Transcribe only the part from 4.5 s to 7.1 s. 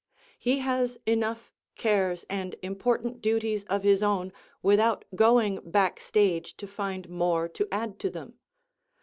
without going back stage to find